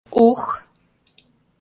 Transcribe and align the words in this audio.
—О-ох! 0.25 0.43